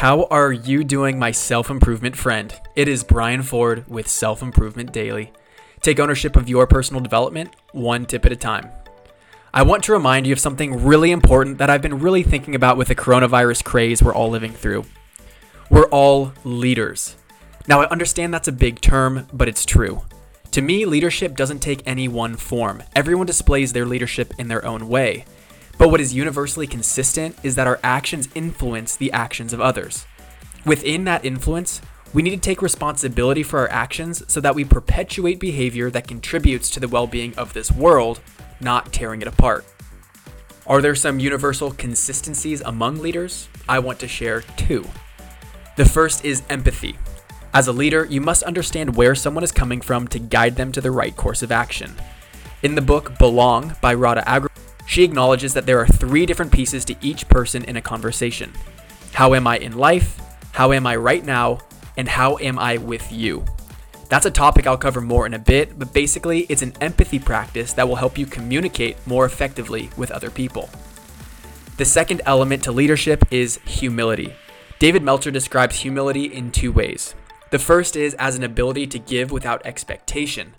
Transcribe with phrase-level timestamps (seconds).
[0.00, 2.58] How are you doing, my self improvement friend?
[2.74, 5.30] It is Brian Ford with Self Improvement Daily.
[5.82, 8.70] Take ownership of your personal development, one tip at a time.
[9.52, 12.78] I want to remind you of something really important that I've been really thinking about
[12.78, 14.86] with the coronavirus craze we're all living through.
[15.68, 17.16] We're all leaders.
[17.68, 20.06] Now, I understand that's a big term, but it's true.
[20.52, 22.82] To me, leadership doesn't take any one form.
[22.96, 25.26] Everyone displays their leadership in their own way.
[25.80, 30.04] But what is universally consistent is that our actions influence the actions of others.
[30.66, 31.80] Within that influence,
[32.12, 36.68] we need to take responsibility for our actions so that we perpetuate behavior that contributes
[36.68, 38.20] to the well being of this world,
[38.60, 39.64] not tearing it apart.
[40.66, 43.48] Are there some universal consistencies among leaders?
[43.66, 44.86] I want to share two.
[45.76, 46.98] The first is empathy.
[47.54, 50.82] As a leader, you must understand where someone is coming from to guide them to
[50.82, 51.94] the right course of action.
[52.62, 54.50] In the book Belong by Radha Agrawal,
[54.90, 58.52] she acknowledges that there are three different pieces to each person in a conversation
[59.12, 60.20] How am I in life?
[60.50, 61.60] How am I right now?
[61.96, 63.44] And how am I with you?
[64.08, 67.72] That's a topic I'll cover more in a bit, but basically, it's an empathy practice
[67.74, 70.68] that will help you communicate more effectively with other people.
[71.76, 74.34] The second element to leadership is humility.
[74.80, 77.14] David Meltzer describes humility in two ways.
[77.50, 80.54] The first is as an ability to give without expectation.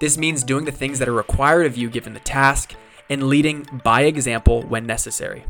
[0.00, 2.74] This means doing the things that are required of you given the task
[3.10, 5.44] and leading by example when necessary.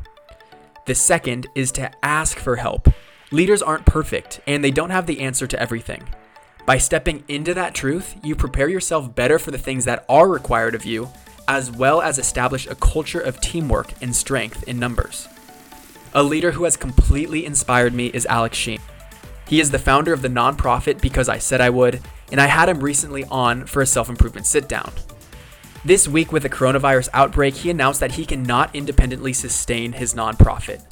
[0.86, 2.88] The second is to ask for help.
[3.30, 6.02] Leaders aren't perfect and they don't have the answer to everything.
[6.66, 10.74] By stepping into that truth, you prepare yourself better for the things that are required
[10.74, 11.08] of you,
[11.46, 15.28] as well as establish a culture of teamwork and strength in numbers.
[16.14, 18.80] A leader who has completely inspired me is Alex Sheen.
[19.46, 22.68] He is the founder of the nonprofit Because I Said I Would, and I had
[22.68, 24.92] him recently on for a self improvement sit down.
[25.82, 30.82] This week, with the coronavirus outbreak, he announced that he cannot independently sustain his nonprofit.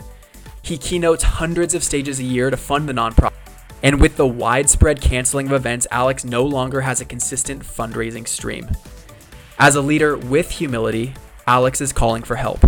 [0.62, 3.34] He keynotes hundreds of stages a year to fund the nonprofit.
[3.82, 8.66] And with the widespread canceling of events, Alex no longer has a consistent fundraising stream.
[9.58, 11.12] As a leader with humility,
[11.46, 12.64] Alex is calling for help.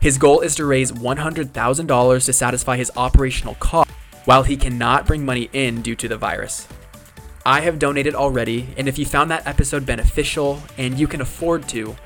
[0.00, 3.92] His goal is to raise $100,000 to satisfy his operational costs
[4.24, 6.66] while he cannot bring money in due to the virus.
[7.44, 11.68] I have donated already, and if you found that episode beneficial and you can afford
[11.70, 11.96] to,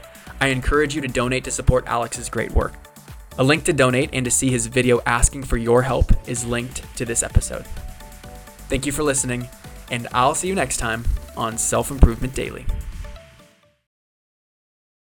[0.40, 2.72] I encourage you to donate to support Alex's great work.
[3.38, 6.82] A link to donate and to see his video asking for your help is linked
[6.96, 7.66] to this episode.
[8.70, 9.46] Thank you for listening,
[9.90, 11.04] and I'll see you next time
[11.36, 12.64] on Self Improvement Daily.